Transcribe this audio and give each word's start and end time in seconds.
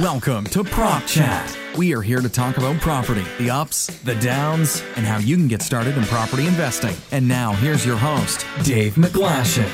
Welcome 0.00 0.44
to 0.46 0.64
Prop 0.64 1.04
Chat. 1.04 1.54
We 1.76 1.94
are 1.94 2.00
here 2.00 2.22
to 2.22 2.28
talk 2.30 2.56
about 2.56 2.80
property, 2.80 3.26
the 3.36 3.50
ups, 3.50 3.88
the 4.04 4.14
downs, 4.14 4.82
and 4.96 5.04
how 5.04 5.18
you 5.18 5.36
can 5.36 5.48
get 5.48 5.60
started 5.60 5.98
in 5.98 6.04
property 6.04 6.46
investing. 6.46 6.96
And 7.10 7.28
now, 7.28 7.52
here's 7.52 7.84
your 7.84 7.98
host, 7.98 8.46
Dave 8.62 8.94
McGlashan. 8.94 9.68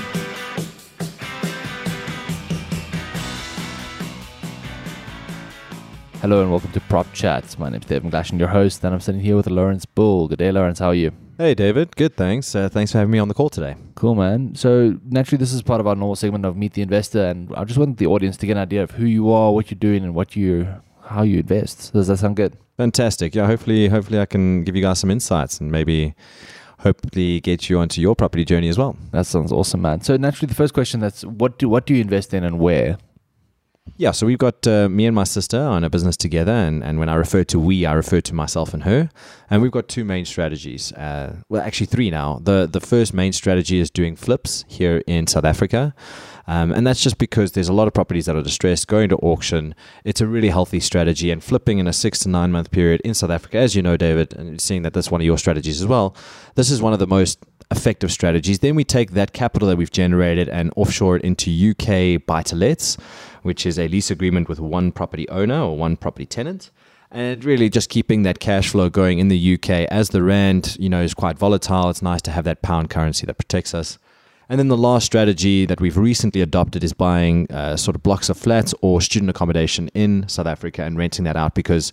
Hello 6.20 6.42
and 6.42 6.50
welcome 6.50 6.72
to 6.72 6.80
Prop 6.80 7.06
Chat. 7.12 7.56
My 7.56 7.68
name 7.68 7.80
is 7.80 7.86
Dave 7.86 8.02
McGlashan, 8.02 8.40
your 8.40 8.48
host, 8.48 8.82
and 8.82 8.92
I'm 8.92 8.98
sitting 8.98 9.20
here 9.20 9.36
with 9.36 9.46
Lawrence 9.46 9.86
Bull. 9.86 10.26
Good 10.26 10.40
day, 10.40 10.50
Lawrence. 10.50 10.80
How 10.80 10.88
are 10.88 10.94
you? 10.96 11.12
Hey, 11.40 11.54
David. 11.54 11.94
Good, 11.94 12.16
thanks. 12.16 12.52
Uh, 12.52 12.68
thanks 12.68 12.90
for 12.90 12.98
having 12.98 13.12
me 13.12 13.20
on 13.20 13.28
the 13.28 13.34
call 13.34 13.48
today. 13.48 13.76
Cool, 13.94 14.16
man. 14.16 14.56
So 14.56 14.98
naturally, 15.08 15.38
this 15.38 15.52
is 15.52 15.62
part 15.62 15.80
of 15.80 15.86
our 15.86 15.94
normal 15.94 16.16
segment 16.16 16.44
of 16.44 16.56
Meet 16.56 16.72
the 16.72 16.82
Investor, 16.82 17.26
and 17.26 17.54
I 17.54 17.62
just 17.62 17.78
want 17.78 17.98
the 17.98 18.06
audience 18.06 18.36
to 18.38 18.46
get 18.46 18.56
an 18.56 18.58
idea 18.58 18.82
of 18.82 18.90
who 18.90 19.06
you 19.06 19.30
are, 19.30 19.52
what 19.52 19.70
you're 19.70 19.78
doing, 19.78 20.02
and 20.02 20.16
what 20.16 20.34
you 20.34 20.66
how 21.04 21.22
you 21.22 21.38
invest. 21.38 21.92
Does 21.92 22.08
that 22.08 22.16
sound 22.16 22.34
good? 22.34 22.56
Fantastic. 22.76 23.36
Yeah, 23.36 23.46
hopefully, 23.46 23.86
hopefully, 23.86 24.18
I 24.18 24.26
can 24.26 24.64
give 24.64 24.74
you 24.74 24.82
guys 24.82 24.98
some 24.98 25.12
insights 25.12 25.60
and 25.60 25.70
maybe 25.70 26.16
hopefully 26.80 27.40
get 27.40 27.70
you 27.70 27.78
onto 27.78 28.00
your 28.00 28.16
property 28.16 28.44
journey 28.44 28.68
as 28.68 28.76
well. 28.76 28.96
That 29.12 29.24
sounds 29.24 29.52
awesome, 29.52 29.82
man. 29.82 30.00
So 30.00 30.16
naturally, 30.16 30.48
the 30.48 30.56
first 30.56 30.74
question 30.74 30.98
that's 30.98 31.24
what 31.24 31.56
do 31.56 31.68
what 31.68 31.86
do 31.86 31.94
you 31.94 32.00
invest 32.00 32.34
in 32.34 32.42
and 32.42 32.58
where? 32.58 32.98
Yeah, 33.96 34.12
so 34.12 34.26
we've 34.26 34.38
got 34.38 34.66
uh, 34.66 34.88
me 34.88 35.06
and 35.06 35.14
my 35.14 35.24
sister 35.24 35.60
on 35.60 35.84
a 35.84 35.90
business 35.90 36.16
together, 36.16 36.52
and, 36.52 36.84
and 36.84 36.98
when 36.98 37.08
I 37.08 37.14
refer 37.14 37.44
to 37.44 37.58
we, 37.58 37.86
I 37.86 37.92
refer 37.94 38.20
to 38.20 38.34
myself 38.34 38.74
and 38.74 38.84
her. 38.84 39.10
And 39.50 39.62
we've 39.62 39.72
got 39.72 39.88
two 39.88 40.04
main 40.04 40.24
strategies. 40.24 40.92
Uh, 40.92 41.36
well, 41.48 41.62
actually, 41.62 41.86
three 41.86 42.10
now. 42.10 42.40
The 42.42 42.68
the 42.70 42.80
first 42.80 43.14
main 43.14 43.32
strategy 43.32 43.78
is 43.78 43.90
doing 43.90 44.16
flips 44.16 44.64
here 44.68 45.02
in 45.06 45.26
South 45.26 45.44
Africa. 45.44 45.94
Um, 46.46 46.72
and 46.72 46.86
that's 46.86 47.02
just 47.02 47.18
because 47.18 47.52
there's 47.52 47.68
a 47.68 47.74
lot 47.74 47.88
of 47.88 47.94
properties 47.94 48.24
that 48.24 48.34
are 48.34 48.42
distressed 48.42 48.88
going 48.88 49.10
to 49.10 49.16
auction. 49.16 49.74
It's 50.02 50.22
a 50.22 50.26
really 50.26 50.48
healthy 50.48 50.80
strategy, 50.80 51.30
and 51.30 51.44
flipping 51.44 51.78
in 51.78 51.86
a 51.86 51.92
six 51.92 52.20
to 52.20 52.28
nine 52.28 52.52
month 52.52 52.70
period 52.70 53.02
in 53.04 53.14
South 53.14 53.30
Africa, 53.30 53.58
as 53.58 53.74
you 53.74 53.82
know, 53.82 53.96
David, 53.96 54.32
and 54.34 54.60
seeing 54.60 54.82
that 54.82 54.94
that's 54.94 55.10
one 55.10 55.20
of 55.20 55.26
your 55.26 55.38
strategies 55.38 55.80
as 55.80 55.86
well. 55.86 56.16
This 56.54 56.70
is 56.70 56.80
one 56.80 56.92
of 56.92 56.98
the 56.98 57.06
most 57.06 57.44
effective 57.70 58.10
strategies. 58.10 58.60
Then 58.60 58.74
we 58.74 58.84
take 58.84 59.12
that 59.12 59.32
capital 59.32 59.68
that 59.68 59.76
we've 59.76 59.90
generated 59.90 60.48
and 60.48 60.72
offshore 60.76 61.16
it 61.16 61.22
into 61.22 61.50
UK 61.50 62.24
buy 62.24 62.42
to 62.44 62.56
lets, 62.56 62.96
which 63.42 63.66
is 63.66 63.78
a 63.78 63.88
lease 63.88 64.10
agreement 64.10 64.48
with 64.48 64.60
one 64.60 64.92
property 64.92 65.28
owner 65.28 65.60
or 65.62 65.76
one 65.76 65.96
property 65.96 66.26
tenant 66.26 66.70
and 67.10 67.44
really 67.44 67.70
just 67.70 67.88
keeping 67.88 68.22
that 68.22 68.38
cash 68.38 68.70
flow 68.70 68.90
going 68.90 69.18
in 69.18 69.28
the 69.28 69.54
UK 69.54 69.70
as 69.90 70.10
the 70.10 70.22
rand, 70.22 70.76
you 70.78 70.88
know, 70.88 71.02
is 71.02 71.14
quite 71.14 71.38
volatile. 71.38 71.88
It's 71.88 72.02
nice 72.02 72.22
to 72.22 72.30
have 72.30 72.44
that 72.44 72.62
pound 72.62 72.90
currency 72.90 73.24
that 73.26 73.34
protects 73.34 73.74
us. 73.74 73.98
And 74.50 74.58
then 74.58 74.68
the 74.68 74.76
last 74.76 75.04
strategy 75.04 75.66
that 75.66 75.80
we've 75.80 75.96
recently 75.96 76.40
adopted 76.40 76.82
is 76.82 76.92
buying 76.92 77.50
uh, 77.50 77.76
sort 77.76 77.94
of 77.96 78.02
blocks 78.02 78.28
of 78.28 78.38
flats 78.38 78.74
or 78.80 79.00
student 79.00 79.30
accommodation 79.30 79.88
in 79.88 80.26
South 80.28 80.46
Africa 80.46 80.84
and 80.84 80.96
renting 80.96 81.24
that 81.24 81.36
out 81.36 81.54
because 81.54 81.92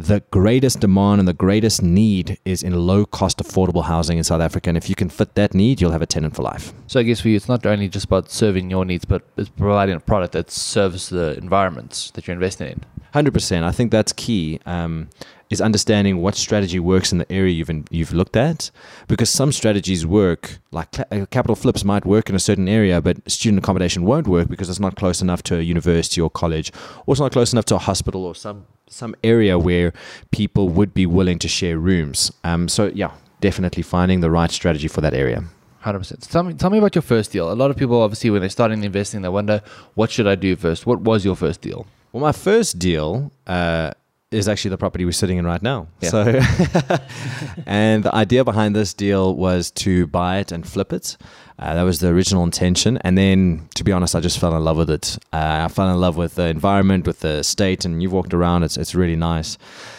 the 0.00 0.20
greatest 0.30 0.80
demand 0.80 1.20
and 1.20 1.28
the 1.28 1.34
greatest 1.34 1.82
need 1.82 2.38
is 2.44 2.62
in 2.62 2.74
low 2.74 3.04
cost 3.04 3.38
affordable 3.38 3.84
housing 3.84 4.18
in 4.18 4.24
South 4.24 4.40
Africa. 4.40 4.70
And 4.70 4.76
if 4.76 4.88
you 4.88 4.94
can 4.94 5.08
fit 5.08 5.34
that 5.34 5.54
need, 5.54 5.80
you'll 5.80 5.92
have 5.92 6.02
a 6.02 6.06
tenant 6.06 6.34
for 6.34 6.42
life. 6.42 6.72
So 6.86 7.00
I 7.00 7.02
guess 7.02 7.20
for 7.20 7.28
you, 7.28 7.36
it's 7.36 7.48
not 7.48 7.64
only 7.66 7.88
just 7.88 8.06
about 8.06 8.30
serving 8.30 8.70
your 8.70 8.84
needs, 8.84 9.04
but 9.04 9.22
it's 9.36 9.50
providing 9.50 9.96
a 9.96 10.00
product 10.00 10.32
that 10.32 10.50
serves 10.50 11.10
the 11.10 11.36
environments 11.36 12.10
that 12.12 12.26
you're 12.26 12.34
investing 12.34 12.68
in. 12.68 12.84
Hundred 13.12 13.34
percent. 13.34 13.64
I 13.64 13.72
think 13.72 13.90
that's 13.90 14.12
key. 14.12 14.60
Um, 14.66 15.10
is 15.50 15.60
understanding 15.60 16.18
what 16.18 16.36
strategy 16.36 16.78
works 16.78 17.10
in 17.10 17.18
the 17.18 17.30
area 17.30 17.52
you've 17.52 17.68
in, 17.68 17.84
you've 17.90 18.12
looked 18.12 18.36
at, 18.36 18.70
because 19.08 19.28
some 19.28 19.50
strategies 19.50 20.06
work. 20.06 20.58
Like 20.70 20.96
uh, 21.00 21.26
capital 21.26 21.56
flips 21.56 21.84
might 21.84 22.06
work 22.06 22.30
in 22.30 22.36
a 22.36 22.38
certain 22.38 22.68
area, 22.68 23.02
but 23.02 23.28
student 23.28 23.58
accommodation 23.58 24.04
won't 24.04 24.28
work 24.28 24.48
because 24.48 24.70
it's 24.70 24.78
not 24.78 24.94
close 24.94 25.20
enough 25.20 25.42
to 25.44 25.58
a 25.58 25.60
university 25.60 26.20
or 26.20 26.30
college, 26.30 26.72
or 27.04 27.14
it's 27.14 27.20
not 27.20 27.32
close 27.32 27.52
enough 27.52 27.64
to 27.66 27.74
a 27.74 27.78
hospital 27.78 28.24
or 28.24 28.34
some 28.36 28.64
some 28.90 29.14
area 29.24 29.58
where 29.58 29.92
people 30.30 30.68
would 30.68 30.92
be 30.92 31.06
willing 31.06 31.38
to 31.38 31.48
share 31.48 31.78
rooms. 31.78 32.30
Um, 32.44 32.68
so 32.68 32.90
yeah, 32.94 33.12
definitely 33.40 33.82
finding 33.82 34.20
the 34.20 34.30
right 34.30 34.50
strategy 34.50 34.88
for 34.88 35.00
that 35.00 35.14
area. 35.14 35.44
Hundred 35.80 36.00
percent. 36.00 36.20
Tell 36.22 36.42
me, 36.42 36.52
tell 36.52 36.68
me 36.68 36.76
about 36.76 36.94
your 36.94 37.02
first 37.02 37.32
deal. 37.32 37.50
A 37.50 37.54
lot 37.54 37.70
of 37.70 37.76
people, 37.76 38.02
obviously, 38.02 38.28
when 38.28 38.40
they're 38.40 38.50
starting 38.50 38.84
investing, 38.84 39.22
they 39.22 39.30
wonder, 39.30 39.62
what 39.94 40.10
should 40.10 40.26
I 40.26 40.34
do 40.34 40.54
first? 40.54 40.84
What 40.84 41.00
was 41.00 41.24
your 41.24 41.36
first 41.36 41.62
deal? 41.62 41.86
Well, 42.12 42.20
my 42.20 42.32
first 42.32 42.78
deal 42.78 43.32
uh, 43.46 43.92
is 44.30 44.46
actually 44.46 44.70
the 44.70 44.78
property 44.78 45.04
we're 45.04 45.12
sitting 45.12 45.38
in 45.38 45.46
right 45.46 45.62
now. 45.62 45.88
Yeah. 46.00 46.10
So, 46.10 46.22
and 47.66 48.04
the 48.04 48.14
idea 48.14 48.44
behind 48.44 48.76
this 48.76 48.94
deal 48.94 49.34
was 49.34 49.70
to 49.72 50.06
buy 50.06 50.38
it 50.38 50.52
and 50.52 50.66
flip 50.66 50.92
it. 50.92 51.16
Uh, 51.58 51.74
that 51.74 51.82
was 51.82 51.98
the 51.98 52.08
original 52.08 52.44
intention. 52.44 52.96
And 52.98 53.18
then, 53.18 53.68
to 53.74 53.84
be 53.84 53.92
honest, 53.92 54.14
I 54.14 54.20
just 54.20 54.38
fell 54.38 54.56
in 54.56 54.64
love 54.64 54.76
with 54.76 54.88
it. 54.88 55.18
Uh, 55.32 55.64
I 55.64 55.68
fell 55.68 55.90
in 55.90 56.00
love 56.00 56.16
with 56.16 56.36
the 56.36 56.46
environment, 56.46 57.06
with 57.06 57.20
the 57.20 57.42
state, 57.42 57.84
and 57.84 58.02
you've 58.02 58.12
walked 58.12 58.32
around. 58.32 58.62
It's 58.62 58.76
it's 58.76 58.94
really 58.94 59.16
nice. 59.16 59.58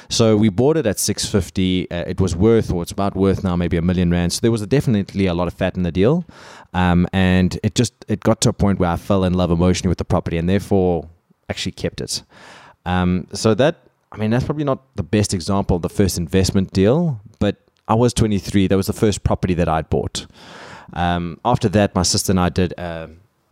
So 0.10 0.36
we 0.36 0.50
bought 0.50 0.78
it 0.78 0.88
at 0.88 0.98
six 0.98 1.26
fifty. 1.26 1.92
Uh, 1.92 2.06
it 2.08 2.20
was 2.20 2.36
worth, 2.36 2.72
or 2.72 2.82
it's 2.82 2.92
about 2.92 3.16
worth 3.16 3.44
now, 3.44 3.56
maybe 3.56 3.78
a 3.78 3.82
million 3.82 4.10
rand. 4.10 4.34
So 4.34 4.40
there 4.42 4.52
was 4.52 4.66
definitely 4.66 5.28
a 5.28 5.34
lot 5.34 5.48
of 5.48 5.54
fat 5.54 5.76
in 5.76 5.84
the 5.84 5.92
deal, 5.92 6.26
um, 6.74 7.06
and 7.14 7.60
it 7.64 7.76
just 7.76 7.94
it 8.08 8.22
got 8.22 8.42
to 8.42 8.50
a 8.50 8.54
point 8.54 8.80
where 8.80 8.90
I 8.90 8.96
fell 8.96 9.24
in 9.24 9.34
love 9.34 9.52
emotionally 9.52 9.90
with 9.90 10.00
the 10.00 10.06
property, 10.06 10.38
and 10.38 10.50
therefore 10.50 11.10
actually 11.48 11.74
kept 11.74 12.02
it. 12.02 12.24
Um, 12.88 13.28
so 13.34 13.54
that 13.54 13.91
I 14.12 14.18
mean, 14.18 14.32
that's 14.32 14.44
probably 14.44 14.66
not 14.66 14.96
the 14.96 15.04
best 15.04 15.34
example 15.34 15.78
of 15.78 15.82
the 15.82 15.90
first 15.90 16.18
investment 16.18 16.74
deal, 16.74 17.22
but 17.40 17.58
I 17.88 17.94
was 17.94 18.14
23. 18.14 18.68
That 18.68 18.76
was 18.76 18.88
the 18.88 18.94
first 18.94 19.24
property 19.24 19.54
that 19.54 19.70
I'd 19.70 19.90
bought. 19.90 20.26
Um, 20.94 21.40
after 21.46 21.70
that, 21.70 21.96
my 21.96 22.04
sister 22.04 22.34
and 22.34 22.40
I 22.40 22.50
did 22.50 22.74
a, 22.74 23.10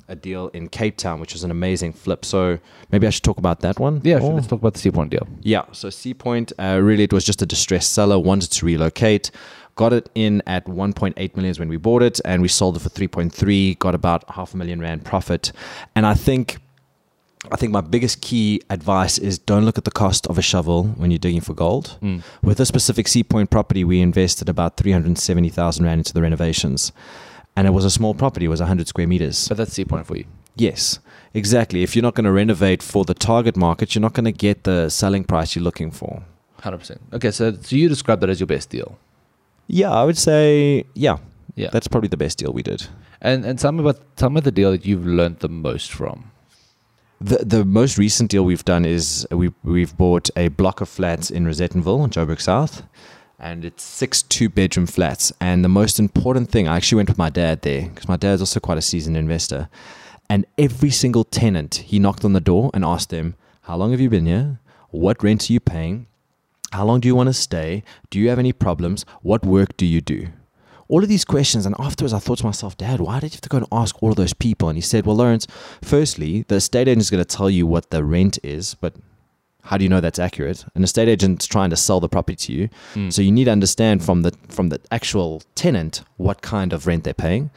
a, 0.10 0.16
deal 0.16 0.50
in 0.50 0.68
Cape 0.68 0.98
Town, 0.98 1.22
which 1.22 1.32
was 1.32 1.46
an 1.46 1.52
amazing 1.52 1.94
flip. 1.94 2.26
So 2.26 2.60
maybe 2.92 3.08
I 3.08 3.10
should 3.10 3.24
talk 3.24 3.38
about 3.38 3.62
that 3.62 3.80
one. 3.80 4.02
Yeah, 4.04 4.20
sure. 4.20 4.34
let's 4.34 4.48
talk 4.48 4.60
about 4.60 4.74
the 4.74 4.80
Sea 4.80 4.92
Point 4.92 5.12
deal. 5.12 5.26
Yeah, 5.42 5.64
so 5.72 5.90
Sea 5.90 6.14
Point, 6.14 6.52
uh, 6.60 6.80
really, 6.82 7.04
it 7.04 7.14
was 7.14 7.24
just 7.24 7.42
a 7.42 7.46
distressed 7.46 7.94
seller, 7.94 8.20
wanted 8.20 8.52
to 8.52 8.66
relocate. 8.66 9.32
Got 9.76 9.94
it 9.94 10.10
in 10.14 10.44
at 10.46 10.66
1.8 10.66 11.36
million 11.38 11.56
when 11.56 11.70
we 11.70 11.78
bought 11.78 12.04
it, 12.04 12.20
and 12.26 12.42
we 12.42 12.50
sold 12.50 12.76
it 12.76 12.82
for 12.82 12.90
3.3. 12.90 13.80
Got 13.80 13.96
about 13.96 14.30
half 14.32 14.54
a 14.54 14.58
million 14.58 14.82
rand 14.82 15.06
profit, 15.06 15.54
and 15.96 16.06
I 16.06 16.16
think 16.16 16.58
I 17.52 17.56
think 17.56 17.72
my 17.72 17.82
biggest 17.82 18.22
key 18.22 18.62
advice 18.70 19.18
is 19.18 19.40
don't 19.40 19.64
look 19.64 19.78
at 19.78 19.86
the 19.86 19.92
cost 19.92 20.28
of 20.28 20.38
a 20.38 20.42
shovel 20.42 20.84
when 20.84 21.10
you're 21.10 21.20
digging 21.20 21.42
for 21.42 21.54
gold. 21.54 21.98
Mm. 22.02 22.22
With 22.42 22.60
a 22.60 22.66
specific 22.66 23.08
Sea 23.08 23.24
Point 23.24 23.50
property, 23.50 23.84
we 23.84 24.02
invested 24.02 24.50
about 24.50 24.76
370,000 24.76 25.86
Rand 25.86 26.00
into 26.00 26.14
the 26.14 26.22
renovations. 26.22 26.92
And 27.56 27.66
it 27.66 27.72
was 27.72 27.86
a 27.86 27.90
small 27.90 28.14
property, 28.14 28.46
it 28.46 28.50
was 28.50 28.60
100 28.60 28.88
square 28.88 29.08
meters. 29.08 29.48
But 29.48 29.58
that's 29.58 29.74
Sea 29.74 29.86
Point 29.86 30.06
for 30.06 30.18
you. 30.18 30.26
Yes, 30.56 31.00
exactly. 31.34 31.82
If 31.82 31.96
you're 31.96 32.04
not 32.04 32.16
going 32.16 32.26
to 32.26 32.32
renovate 32.32 32.84
for 32.84 33.06
the 33.06 33.14
target 33.14 33.56
market, 33.56 33.96
you're 33.96 34.02
not 34.02 34.14
going 34.14 34.26
to 34.26 34.34
get 34.34 34.66
the 34.66 34.90
selling 34.90 35.24
price 35.24 35.56
you're 35.56 35.64
looking 35.64 35.92
for. 35.92 36.24
100%. 36.62 36.98
Okay, 37.14 37.32
so, 37.32 37.54
so 37.54 37.76
you 37.76 37.88
describe 37.88 38.20
that 38.20 38.30
as 38.30 38.42
your 38.42 38.48
best 38.48 38.70
deal. 38.70 38.98
Yeah, 39.68 39.92
I 39.92 40.04
would 40.04 40.18
say, 40.18 40.84
yeah. 40.94 41.18
Yeah. 41.56 41.70
That's 41.72 41.88
probably 41.88 42.10
the 42.10 42.18
best 42.18 42.38
deal 42.38 42.52
we 42.54 42.64
did. 42.64 42.88
And 43.22 43.44
and 43.44 43.60
tell 43.60 43.74
me 43.74 43.82
about 43.82 44.00
tell 44.16 44.30
me 44.30 44.40
the 44.40 44.52
deal 44.52 44.72
that 44.72 44.86
you've 44.86 45.06
learned 45.06 45.40
the 45.40 45.50
most 45.50 45.92
from. 45.92 46.32
The 47.22 47.44
the 47.44 47.66
most 47.66 47.98
recent 47.98 48.32
deal 48.32 48.46
we've 48.46 48.64
done 48.64 48.86
is 48.86 49.28
we 49.30 49.52
we've 49.64 49.96
bought 49.98 50.30
a 50.38 50.48
block 50.48 50.80
of 50.80 50.88
flats 50.88 51.30
in 51.30 51.46
Rosettenville, 51.46 52.06
in 52.06 52.12
Joburg 52.12 52.40
South, 52.40 52.84
and 53.38 53.66
it's 53.66 53.84
six 53.84 54.22
two 54.22 54.48
bedroom 54.48 54.86
flats. 54.86 55.34
And 55.42 55.64
the 55.64 55.70
most 55.70 56.00
important 56.00 56.50
thing, 56.50 56.70
I 56.70 56.78
actually 56.78 56.98
went 56.98 57.10
with 57.10 57.18
my 57.18 57.30
dad 57.30 57.62
there 57.64 57.90
because 57.90 58.08
my 58.08 58.16
dad's 58.16 58.42
also 58.42 58.62
quite 58.62 58.78
a 58.78 58.82
seasoned 58.82 59.18
investor. 59.18 59.68
And 60.30 60.46
every 60.58 60.92
single 60.92 61.26
tenant, 61.26 61.84
he 61.88 62.00
knocked 62.00 62.24
on 62.24 62.32
the 62.32 62.40
door 62.40 62.72
and 62.74 62.86
asked 62.86 63.10
them, 63.10 63.36
"How 63.64 63.76
long 63.76 63.92
have 63.92 64.00
you 64.00 64.10
been 64.10 64.26
here? 64.26 64.60
What 64.92 65.22
rent 65.22 65.50
are 65.50 65.54
you 65.54 65.60
paying? 65.60 66.08
How 66.72 66.86
long 66.86 67.02
do 67.02 67.08
you 67.08 67.16
want 67.16 67.28
to 67.28 67.34
stay? 67.34 67.84
Do 68.12 68.20
you 68.20 68.30
have 68.30 68.40
any 68.40 68.54
problems? 68.54 69.04
What 69.24 69.46
work 69.46 69.76
do 69.76 69.86
you 69.86 70.00
do?" 70.00 70.28
All 70.90 71.02
of 71.02 71.08
these 71.08 71.24
questions. 71.24 71.66
And 71.66 71.76
afterwards, 71.80 72.14
I 72.14 72.20
thought 72.20 72.40
to 72.40 72.46
myself, 72.46 72.76
Dad, 72.76 73.00
why 73.00 73.22
did 73.22 73.32
you 73.32 73.38
have 73.38 73.42
to 73.42 73.50
go 73.50 73.58
and 73.58 73.68
ask 73.72 74.02
all 74.04 74.10
of 74.10 74.18
those 74.18 74.34
people? 74.34 74.68
And 74.68 74.78
he 74.78 74.82
said, 74.82 75.06
Well, 75.06 75.16
Lawrence, 75.16 75.48
firstly, 75.82 76.44
the 76.50 76.56
estate 76.56 76.90
agent 76.90 77.02
is 77.02 77.10
going 77.10 77.24
to 77.24 77.38
tell 77.38 77.50
you 77.50 77.66
what 77.66 77.92
the 77.92 78.04
rent 78.04 78.38
is, 78.44 78.74
but 78.74 78.96
how 79.70 79.78
do 79.78 79.84
you 79.86 79.90
know 79.90 80.02
that's 80.02 80.20
accurate? 80.20 80.66
An 80.76 80.84
estate 80.84 81.08
agent's 81.08 81.46
trying 81.46 81.70
to 81.70 81.76
sell 81.76 82.00
the 82.00 82.10
property 82.10 82.36
to 82.46 82.50
you, 82.58 82.70
Mm. 82.96 83.14
so 83.14 83.22
you 83.22 83.32
need 83.32 83.46
to 83.46 83.52
understand 83.52 84.04
from 84.04 84.24
the 84.24 84.32
from 84.50 84.70
the 84.70 84.80
actual 84.92 85.42
tenant 85.56 86.02
what 86.18 86.42
kind 86.42 86.74
of 86.74 86.86
rent 86.88 87.04
they're 87.06 87.14
paying, 87.28 87.50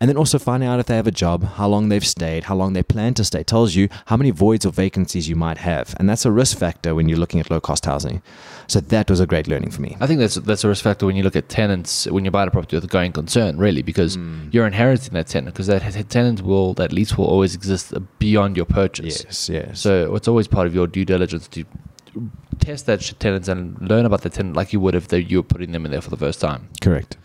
and 0.00 0.08
then 0.08 0.16
also 0.16 0.38
finding 0.38 0.68
out 0.68 0.80
if 0.80 0.86
they 0.86 0.96
have 0.96 1.06
a 1.06 1.18
job, 1.24 1.38
how 1.58 1.68
long 1.68 1.88
they've 1.88 2.06
stayed, 2.06 2.44
how 2.44 2.56
long 2.56 2.72
they 2.74 2.82
plan 2.82 3.14
to 3.14 3.24
stay. 3.24 3.42
Tells 3.42 3.74
you 3.74 3.88
how 4.06 4.16
many 4.16 4.30
voids 4.30 4.66
or 4.66 4.72
vacancies 4.72 5.28
you 5.28 5.36
might 5.36 5.58
have, 5.58 5.94
and 5.98 6.08
that's 6.08 6.26
a 6.26 6.32
risk 6.32 6.58
factor 6.58 6.94
when 6.94 7.08
you're 7.08 7.18
looking 7.18 7.40
at 7.40 7.50
low 7.50 7.60
cost 7.60 7.84
housing. 7.86 8.20
So 8.66 8.78
that 8.80 9.08
was 9.10 9.20
a 9.20 9.26
great 9.26 9.46
learning 9.48 9.70
for 9.70 9.80
me. 9.82 9.96
I 10.00 10.06
think 10.06 10.20
that's 10.20 10.34
that's 10.50 10.64
a 10.64 10.68
risk 10.68 10.82
factor 10.84 11.06
when 11.06 11.16
you 11.16 11.22
look 11.22 11.36
at 11.36 11.48
tenants 11.48 12.06
when 12.14 12.24
you 12.24 12.30
buy 12.30 12.44
a 12.44 12.50
property 12.50 12.76
with 12.76 12.84
a 12.84 12.92
going 12.98 13.12
concern, 13.12 13.56
really, 13.58 13.82
because 13.82 14.16
Mm. 14.16 14.52
you're 14.52 14.66
inheriting 14.66 15.14
that 15.14 15.26
tenant 15.28 15.54
because 15.54 15.66
that 15.68 15.82
that 15.92 16.08
tenant 16.10 16.42
will 16.42 16.74
that 16.74 16.92
lease 16.92 17.16
will 17.16 17.26
always 17.34 17.54
exist 17.54 17.92
beyond 18.18 18.56
your 18.56 18.66
purchase. 18.66 19.24
Yes, 19.24 19.48
yes. 19.48 19.80
So 19.80 20.14
it's 20.16 20.28
always 20.28 20.48
part 20.48 20.66
of 20.66 20.74
your 20.74 20.86
due 20.86 21.04
diligence 21.04 21.46
to 21.48 21.59
test 22.58 22.86
that 22.86 23.00
tenants 23.18 23.48
and 23.48 23.80
learn 23.80 24.04
about 24.04 24.22
the 24.22 24.30
tenant 24.30 24.56
like 24.56 24.72
you 24.72 24.80
would 24.80 24.94
if 24.94 25.08
they, 25.08 25.20
you 25.20 25.38
were 25.38 25.42
putting 25.42 25.72
them 25.72 25.84
in 25.84 25.90
there 25.92 26.00
for 26.00 26.10
the 26.10 26.16
first 26.16 26.40
time. 26.40 26.68
correct. 26.80 27.16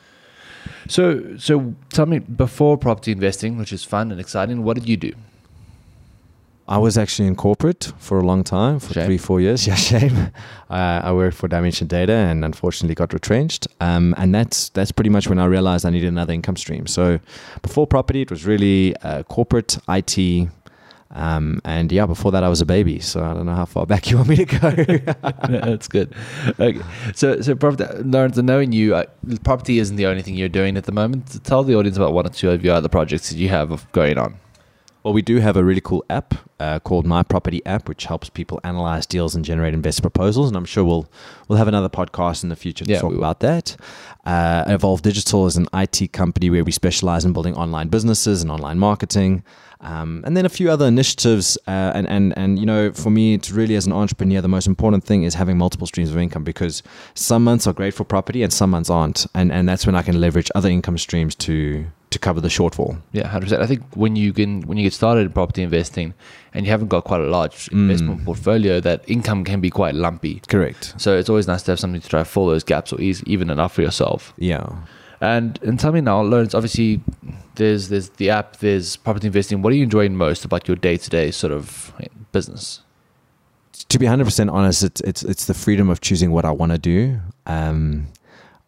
So 0.88 1.36
so 1.38 1.74
tell 1.90 2.06
me 2.06 2.20
before 2.20 2.78
property 2.78 3.12
investing, 3.12 3.58
which 3.58 3.74
is 3.74 3.84
fun 3.84 4.12
and 4.12 4.20
exciting, 4.20 4.64
what 4.64 4.76
did 4.76 4.88
you 4.88 4.98
do? 4.98 5.14
I 6.68 6.80
was 6.80 6.98
actually 6.98 7.28
in 7.28 7.36
corporate 7.36 7.92
for 8.00 8.20
a 8.20 8.26
long 8.26 8.44
time, 8.44 8.80
for 8.80 8.94
Shame. 8.94 9.06
three, 9.06 9.18
four 9.20 9.40
years. 9.40 9.68
Yeah, 9.68 9.76
shame. 9.76 10.18
Uh, 10.68 11.00
I 11.04 11.12
worked 11.14 11.38
for 11.38 11.48
Dimension 11.48 11.88
Data 11.88 12.14
and 12.14 12.44
unfortunately 12.44 12.96
got 12.96 13.14
retrenched. 13.14 13.68
Um, 13.80 14.16
and 14.18 14.34
that's 14.34 14.70
that's 14.70 14.92
pretty 14.92 15.12
much 15.12 15.28
when 15.30 15.38
I 15.38 15.46
realized 15.46 15.86
I 15.86 15.92
needed 15.92 16.08
another 16.08 16.34
income 16.34 16.56
stream. 16.58 16.88
So 16.88 17.20
before 17.62 17.86
property, 17.86 18.22
it 18.22 18.32
was 18.32 18.46
really 18.46 18.96
uh, 18.98 19.22
corporate, 19.24 19.78
IT. 19.88 20.50
Um, 21.12 21.62
and 21.64 21.92
yeah, 21.92 22.06
before 22.06 22.32
that, 22.32 22.44
I 22.44 22.50
was 22.50 22.62
a 22.62 22.66
baby. 22.66 23.00
So 23.00 23.24
I 23.24 23.34
don't 23.34 23.46
know 23.46 23.56
how 23.56 23.66
far 23.66 23.86
back 23.94 24.10
you 24.10 24.18
want 24.18 24.30
me 24.30 24.38
to 24.38 24.46
go. 24.46 24.72
That's 25.50 25.88
good. 25.88 26.14
Okay. 26.60 26.82
So, 27.14 27.42
so 27.42 27.56
property, 27.56 27.86
Lawrence, 28.04 28.38
knowing 28.38 28.72
you, 28.72 28.96
uh, 28.96 29.06
property 29.44 29.80
isn't 29.80 29.96
the 29.96 30.08
only 30.08 30.22
thing 30.22 30.36
you're 30.36 30.50
doing 30.50 30.78
at 30.78 30.86
the 30.86 30.92
moment. 30.92 31.44
Tell 31.44 31.64
the 31.64 31.76
audience 31.76 31.98
about 31.98 32.14
one 32.14 32.26
or 32.26 32.30
two 32.30 32.50
of 32.50 32.64
your 32.66 32.76
other 32.76 32.90
projects 32.90 33.30
that 33.30 33.38
you 33.38 33.50
have 33.50 33.90
going 33.92 34.18
on. 34.18 34.40
Well, 35.04 35.14
we 35.14 35.22
do 35.22 35.38
have 35.38 35.56
a 35.56 35.64
really 35.64 35.82
cool 35.82 36.04
app 36.10 36.34
uh, 36.60 36.80
called 36.80 37.06
My 37.06 37.22
Property 37.22 37.64
App, 37.64 37.88
which 37.88 38.06
helps 38.06 38.28
people 38.28 38.60
analyze 38.64 39.06
deals 39.06 39.36
and 39.36 39.46
generate 39.46 39.76
investor 39.76 40.02
proposals. 40.02 40.48
And 40.48 40.58
I'm 40.58 40.66
sure 40.66 40.84
we'll 40.84 41.08
we'll 41.48 41.60
have 41.60 41.68
another 41.68 41.90
podcast 41.90 42.42
in 42.42 42.50
the 42.50 42.56
future 42.56 42.84
to 42.86 42.92
Yeah, 42.92 43.02
talk 43.02 43.14
about 43.14 43.40
that. 43.42 43.78
Uh, 44.26 44.64
Evolve 44.68 45.02
Digital 45.02 45.46
is 45.46 45.56
an 45.56 45.68
IT 45.74 46.12
company 46.12 46.50
where 46.50 46.64
we 46.64 46.72
specialize 46.72 47.26
in 47.26 47.34
building 47.34 47.56
online 47.56 47.90
businesses 47.90 48.42
and 48.42 48.50
online 48.50 48.80
marketing. 48.80 49.44
Um, 49.82 50.24
and 50.26 50.36
then 50.36 50.46
a 50.46 50.50
few 50.50 50.72
other 50.72 50.88
initiatives, 50.88 51.58
uh, 51.68 51.92
and 51.94 52.08
and 52.08 52.36
and 52.38 52.58
you 52.58 52.66
know, 52.66 52.92
for 52.92 53.12
me, 53.12 53.36
it's 53.36 53.52
really 53.52 53.76
as 53.76 53.86
an 53.86 53.94
entrepreneur, 53.94 54.42
the 54.42 54.48
most 54.48 54.66
important 54.66 55.04
thing 55.04 55.24
is 55.24 55.36
having 55.36 55.58
multiple 55.58 55.86
streams 55.86 56.10
of 56.10 56.18
income 56.18 56.44
because 56.44 56.82
some 57.14 57.44
months 57.44 57.68
are 57.68 57.74
great 57.74 57.94
for 57.94 58.04
property 58.04 58.42
and 58.42 58.52
some 58.52 58.72
months 58.72 58.90
aren't, 58.90 59.28
and 59.36 59.52
and 59.52 59.70
that's 59.70 59.86
when 59.86 59.96
I 59.96 60.02
can 60.02 60.20
leverage 60.20 60.50
other 60.56 60.70
income 60.70 60.98
streams 60.98 61.36
to 61.36 61.86
to 62.16 62.20
cover 62.20 62.42
the 62.42 62.48
shortfall. 62.48 62.98
Yeah, 63.12 63.28
hundred 63.28 63.46
percent. 63.46 63.62
I 63.62 63.68
think 63.68 63.82
when 63.96 64.16
you 64.16 64.34
can 64.34 64.62
when 64.68 64.78
you 64.78 64.84
get 64.84 64.94
started 64.94 65.22
in 65.28 65.32
property 65.32 65.62
investing 65.64 66.14
and 66.54 66.66
you 66.66 66.72
haven't 66.72 66.88
got 66.88 67.04
quite 67.04 67.22
a 67.22 67.30
large 67.38 67.70
Mm. 67.70 67.74
investment 67.84 68.26
portfolio, 68.26 68.80
that 68.82 69.04
income 69.08 69.44
can 69.44 69.60
be 69.62 69.70
quite 69.70 69.94
lumpy. 69.96 70.42
Correct. 70.48 70.94
So 70.98 71.18
it's 71.18 71.30
always 71.30 71.48
nice 71.48 71.64
to 71.64 71.72
have 71.72 71.80
something 71.80 72.02
to 72.02 72.10
try 72.10 72.22
to 72.22 72.26
fill 72.26 72.48
those 72.48 72.64
gaps 72.64 72.92
or 72.94 73.00
ease, 73.02 73.24
even 73.26 73.50
enough 73.50 73.74
for 73.74 73.82
yourself. 73.84 74.34
Yeah. 74.38 74.66
And 75.22 75.60
and 75.64 75.80
tell 75.80 75.92
me 75.92 76.02
now, 76.02 76.22
Lawrence. 76.22 76.54
Obviously, 76.56 77.02
there's 77.56 77.90
there's 77.90 78.10
the 78.22 78.30
app, 78.30 78.58
there's 78.58 78.96
property 78.98 79.28
investing. 79.28 79.62
What 79.62 79.72
are 79.74 79.76
you 79.76 79.84
enjoying 79.84 80.16
most 80.16 80.46
about 80.46 80.68
your 80.68 80.78
day 80.78 80.98
to 80.98 81.10
day 81.10 81.32
sort 81.32 81.54
of 81.54 81.94
business? 82.32 82.82
to 83.90 84.00
be 84.00 84.06
100% 84.06 84.52
honest 84.52 84.84
it's 84.84 85.02
it's 85.02 85.22
it's 85.24 85.46
the 85.46 85.54
freedom 85.54 85.90
of 85.90 86.00
choosing 86.00 86.32
what 86.32 86.46
I 86.46 86.52
want 86.52 86.72
to 86.72 86.78
do 86.78 87.20
um 87.46 88.08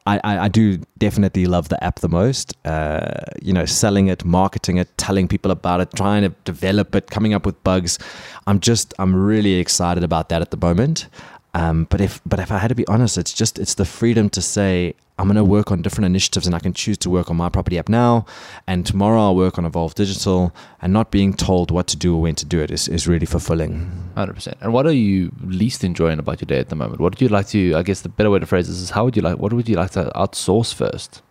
I, 0.07 0.45
I, 0.45 0.47
do 0.47 0.77
definitely 0.97 1.47
love 1.47 1.67
the 1.67 1.83
app 1.83 1.99
the 1.99 2.07
most. 2.07 2.55
Uh, 2.65 3.25
you 3.41 3.51
know, 3.51 3.65
selling 3.65 4.07
it, 4.07 4.23
marketing 4.23 4.77
it, 4.77 4.97
telling 4.97 5.27
people 5.27 5.51
about 5.51 5.81
it, 5.81 5.89
trying 5.95 6.23
to 6.23 6.29
develop 6.45 6.95
it, 6.95 7.09
coming 7.11 7.33
up 7.33 7.45
with 7.45 7.61
bugs. 7.63 7.99
I'm 8.47 8.61
just, 8.61 8.93
I'm 8.99 9.13
really 9.13 9.55
excited 9.55 10.03
about 10.03 10.29
that 10.29 10.41
at 10.41 10.51
the 10.51 10.57
moment. 10.57 11.07
Um, 11.53 11.87
but 11.89 12.01
if, 12.01 12.21
but 12.25 12.39
if 12.39 12.51
I 12.51 12.59
had 12.59 12.67
to 12.67 12.75
be 12.75 12.87
honest, 12.87 13.17
it's 13.17 13.33
just, 13.33 13.57
it's 13.57 13.73
the 13.73 13.85
freedom 13.85 14.29
to 14.31 14.41
say 14.41 14.93
I'm 15.19 15.25
going 15.25 15.37
to 15.37 15.43
work 15.43 15.71
on 15.71 15.81
different 15.81 16.05
initiatives, 16.05 16.45
and 16.45 16.55
I 16.55 16.59
can 16.59 16.73
choose 16.73 16.97
to 16.99 17.09
work 17.09 17.31
on 17.31 17.37
my 17.37 17.49
property 17.49 17.79
app 17.79 17.89
now, 17.89 18.27
and 18.67 18.85
tomorrow 18.85 19.19
I'll 19.19 19.35
work 19.35 19.57
on 19.57 19.65
Evolve 19.65 19.95
Digital, 19.95 20.53
and 20.79 20.93
not 20.93 21.09
being 21.09 21.33
told 21.33 21.71
what 21.71 21.87
to 21.87 21.97
do 21.97 22.15
or 22.15 22.21
when 22.21 22.35
to 22.35 22.45
do 22.45 22.59
it 22.59 22.69
is, 22.69 22.87
is 22.87 23.07
really 23.07 23.25
fulfilling. 23.25 24.11
Hundred 24.15 24.33
percent. 24.33 24.57
And 24.61 24.73
what 24.73 24.85
are 24.85 24.91
you 24.91 25.31
least 25.43 25.83
enjoying 25.83 26.19
about 26.19 26.39
your 26.39 26.45
day 26.45 26.59
at 26.59 26.69
the 26.69 26.75
moment? 26.75 26.99
What 27.01 27.13
would 27.13 27.21
you 27.21 27.29
like 27.29 27.47
to? 27.47 27.73
I 27.73 27.81
guess 27.81 28.01
the 28.01 28.09
better 28.09 28.29
way 28.29 28.37
to 28.37 28.45
phrase 28.45 28.67
this 28.67 28.77
is 28.77 28.91
how 28.91 29.05
would 29.05 29.15
you 29.15 29.23
like? 29.23 29.39
What 29.39 29.53
would 29.53 29.67
you 29.67 29.75
like 29.75 29.91
to 29.91 30.11
outsource 30.15 30.71
first? 30.71 31.23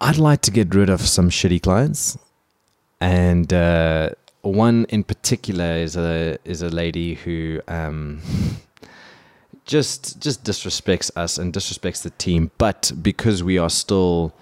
I'd 0.00 0.16
like 0.16 0.40
to 0.42 0.50
get 0.50 0.74
rid 0.74 0.88
of 0.88 1.02
some 1.02 1.28
shitty 1.28 1.60
clients, 1.62 2.16
and 3.02 3.52
uh, 3.52 4.10
one 4.42 4.86
in 4.88 5.04
particular 5.04 5.76
is 5.76 5.96
a 5.96 6.36
is 6.44 6.62
a 6.62 6.68
lady 6.68 7.14
who 7.14 7.60
um, 7.68 8.20
just 9.64 10.20
just 10.20 10.44
disrespects 10.44 11.10
us 11.16 11.38
and 11.38 11.52
disrespects 11.52 12.02
the 12.02 12.10
team. 12.10 12.50
But 12.58 12.92
because 13.00 13.42
we 13.42 13.58
are 13.58 13.70
still 13.70 14.34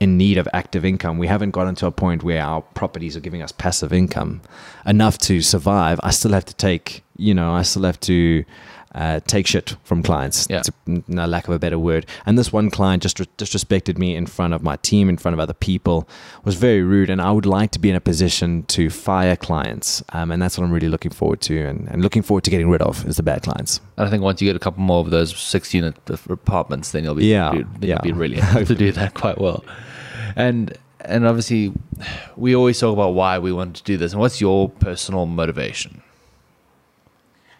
in 0.00 0.18
need 0.18 0.36
of 0.36 0.48
active 0.52 0.84
income, 0.84 1.16
we 1.18 1.28
haven't 1.28 1.52
gotten 1.52 1.76
to 1.76 1.86
a 1.86 1.92
point 1.92 2.24
where 2.24 2.42
our 2.42 2.60
properties 2.60 3.16
are 3.16 3.20
giving 3.20 3.40
us 3.40 3.52
passive 3.52 3.92
income 3.92 4.42
enough 4.84 5.16
to 5.18 5.40
survive. 5.40 6.00
I 6.02 6.10
still 6.10 6.32
have 6.32 6.44
to 6.46 6.54
take, 6.54 7.04
you 7.16 7.32
know, 7.32 7.52
I 7.52 7.62
still 7.62 7.84
have 7.84 8.00
to 8.00 8.44
uh, 8.94 9.20
take 9.26 9.46
shit 9.46 9.76
from 9.84 10.02
clients, 10.02 10.46
Yeah. 10.50 10.62
to, 10.62 10.72
no 11.08 11.26
lack 11.26 11.48
of 11.48 11.54
a 11.54 11.58
better 11.58 11.78
word. 11.78 12.06
And 12.26 12.36
this 12.38 12.52
one 12.52 12.70
client 12.70 13.02
just 13.02 13.16
disrespected 13.38 13.96
me 13.98 14.14
in 14.14 14.26
front 14.26 14.52
of 14.54 14.62
my 14.62 14.76
team, 14.76 15.08
in 15.08 15.16
front 15.16 15.32
of 15.34 15.40
other 15.40 15.54
people, 15.54 16.06
was 16.44 16.56
very 16.56 16.82
rude. 16.82 17.08
And 17.10 17.20
I 17.20 17.30
would 17.32 17.46
like 17.46 17.70
to 17.72 17.78
be 17.78 17.88
in 17.90 17.96
a 17.96 18.00
position 18.00 18.64
to 18.64 18.90
fire 18.90 19.36
clients. 19.36 20.02
Um, 20.12 20.30
and 20.30 20.42
that's 20.42 20.58
what 20.58 20.64
I'm 20.64 20.72
really 20.72 20.88
looking 20.88 21.10
forward 21.12 21.40
to 21.42 21.58
and, 21.66 21.88
and 21.88 22.02
looking 22.02 22.22
forward 22.22 22.44
to 22.44 22.50
getting 22.50 22.68
rid 22.68 22.82
of 22.82 23.06
is 23.06 23.16
the 23.16 23.22
bad 23.22 23.42
clients. 23.42 23.80
And 23.96 24.06
I 24.06 24.10
think 24.10 24.22
once 24.22 24.42
you 24.42 24.48
get 24.48 24.56
a 24.56 24.58
couple 24.60 24.82
more 24.82 25.00
of 25.00 25.10
those 25.10 25.34
six 25.36 25.72
unit 25.72 25.96
apartments, 26.28 26.90
then 26.92 27.04
you'll 27.04 27.14
be 27.14 27.26
Yeah, 27.26 27.50
then 27.52 27.66
yeah. 27.80 27.98
you'll 28.04 28.12
be 28.14 28.18
really 28.18 28.40
able 28.40 28.66
to 28.66 28.74
do 28.74 28.92
that 29.00 29.14
quite 29.14 29.38
well. 29.38 29.64
And 30.36 30.76
and 31.04 31.26
obviously, 31.26 31.72
we 32.36 32.54
always 32.54 32.78
talk 32.78 32.92
about 32.92 33.14
why 33.14 33.38
we 33.38 33.52
want 33.52 33.74
to 33.76 33.82
do 33.82 33.96
this. 33.96 34.12
And 34.12 34.20
what's 34.20 34.40
your 34.40 34.68
personal 34.68 35.26
motivation? 35.26 36.00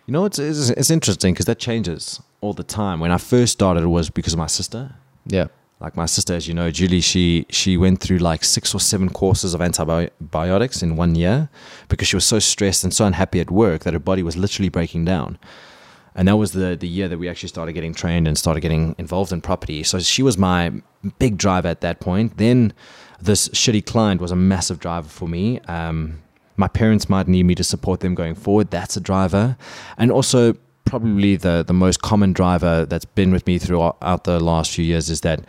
You 0.06 0.12
know, 0.12 0.24
it's, 0.24 0.38
it's, 0.38 0.70
it's 0.70 0.90
interesting 0.90 1.32
because 1.32 1.46
that 1.46 1.58
changes 1.58 2.20
all 2.40 2.52
the 2.52 2.64
time. 2.64 2.98
When 3.00 3.12
I 3.12 3.18
first 3.18 3.52
started, 3.52 3.84
it 3.84 3.88
was 3.88 4.10
because 4.10 4.32
of 4.32 4.38
my 4.38 4.48
sister. 4.48 4.94
Yeah, 5.26 5.46
Like 5.80 5.96
my 5.96 6.06
sister, 6.06 6.34
as 6.34 6.46
you 6.48 6.54
know, 6.54 6.70
Julie, 6.70 7.00
she 7.00 7.46
she 7.50 7.76
went 7.76 8.00
through 8.00 8.18
like 8.18 8.44
six 8.44 8.74
or 8.74 8.80
seven 8.80 9.08
courses 9.08 9.54
of 9.54 9.60
antibiotics 9.60 10.82
in 10.82 10.96
one 10.96 11.14
year 11.14 11.48
because 11.88 12.08
she 12.08 12.16
was 12.16 12.24
so 12.24 12.38
stressed 12.38 12.84
and 12.84 12.92
so 12.92 13.04
unhappy 13.04 13.40
at 13.40 13.50
work 13.50 13.82
that 13.82 13.92
her 13.92 14.00
body 14.00 14.22
was 14.22 14.36
literally 14.36 14.68
breaking 14.68 15.04
down. 15.04 15.38
And 16.14 16.28
that 16.28 16.36
was 16.36 16.52
the 16.52 16.76
the 16.76 16.88
year 16.88 17.08
that 17.08 17.18
we 17.18 17.28
actually 17.28 17.48
started 17.48 17.72
getting 17.72 17.94
trained 17.94 18.26
and 18.28 18.36
started 18.36 18.60
getting 18.60 18.94
involved 18.98 19.32
in 19.32 19.40
property. 19.40 19.82
So 19.82 19.98
she 20.00 20.22
was 20.22 20.36
my 20.36 20.72
big 21.18 21.36
driver 21.36 21.68
at 21.68 21.80
that 21.80 22.00
point. 22.00 22.36
Then 22.36 22.72
this 23.20 23.48
shitty 23.50 23.84
client 23.86 24.20
was 24.20 24.30
a 24.32 24.36
massive 24.36 24.78
driver 24.78 25.08
for 25.08 25.28
me. 25.28 25.60
Um, 25.60 26.18
my 26.56 26.68
parents 26.68 27.08
might 27.08 27.28
need 27.28 27.44
me 27.44 27.54
to 27.54 27.64
support 27.64 28.00
them 28.00 28.14
going 28.14 28.34
forward. 28.34 28.70
That's 28.70 28.96
a 28.96 29.00
driver, 29.00 29.56
and 29.98 30.10
also 30.10 30.54
probably 30.84 31.36
the 31.36 31.64
the 31.66 31.72
most 31.72 32.02
common 32.02 32.32
driver 32.32 32.84
that's 32.86 33.04
been 33.04 33.32
with 33.32 33.46
me 33.46 33.58
throughout 33.58 34.24
the 34.24 34.40
last 34.40 34.72
few 34.72 34.84
years 34.84 35.10
is 35.10 35.22
that 35.22 35.44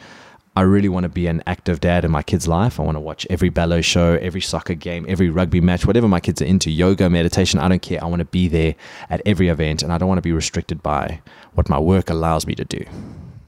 I 0.55 0.61
really 0.61 0.89
want 0.89 1.03
to 1.05 1.09
be 1.09 1.25
an 1.25 1.41
active 1.47 1.79
dad 1.79 2.05
in 2.05 2.11
my 2.11 2.21
kid's 2.21 2.47
life. 2.47 2.79
I 2.79 2.83
want 2.83 2.95
to 2.95 2.99
watch 2.99 3.25
every 3.29 3.49
ballet 3.49 3.81
show, 3.81 4.19
every 4.21 4.41
soccer 4.41 4.75
game, 4.75 5.03
every 5.09 5.29
rugby 5.29 5.61
match, 5.61 5.87
whatever 5.87 6.07
my 6.07 6.19
kids 6.19 6.43
are 6.43 6.45
into, 6.45 6.69
yoga, 6.69 7.09
meditation. 7.09 7.59
I 7.59 7.67
don't 7.67 7.81
care. 7.81 8.03
I 8.03 8.05
want 8.05 8.19
to 8.19 8.25
be 8.25 8.47
there 8.47 8.75
at 9.09 9.19
every 9.25 9.47
event, 9.47 9.81
and 9.81 9.91
I 9.91 9.97
don't 9.97 10.07
want 10.07 10.19
to 10.19 10.23
be 10.23 10.31
restricted 10.31 10.83
by 10.83 11.21
what 11.53 11.69
my 11.69 11.79
work 11.79 12.11
allows 12.11 12.45
me 12.45 12.53
to 12.53 12.65
do. 12.65 12.85